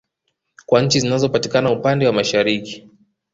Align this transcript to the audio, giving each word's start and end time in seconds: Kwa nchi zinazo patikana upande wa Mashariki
Kwa 0.65 0.81
nchi 0.81 0.99
zinazo 0.99 1.29
patikana 1.29 1.71
upande 1.71 2.07
wa 2.07 2.13
Mashariki 2.13 2.89